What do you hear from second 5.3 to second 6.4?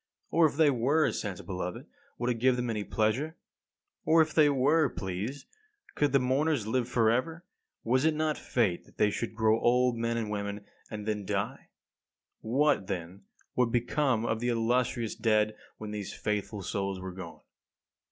with it, could the